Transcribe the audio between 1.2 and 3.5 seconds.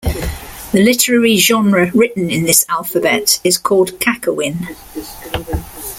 genre written in this alphabet